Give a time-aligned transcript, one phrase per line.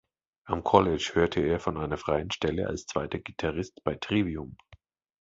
[0.47, 4.57] Am College hörte er von einer freien Stelle als zweiter Gitarrist bei Trivium.